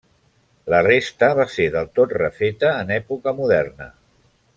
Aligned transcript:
La 0.73 0.77
resta 0.87 1.29
va 1.39 1.45
ser 1.55 1.67
del 1.75 1.91
tot 1.99 2.15
refeta 2.19 2.71
en 2.79 2.95
època 2.97 3.35
moderna. 3.41 3.89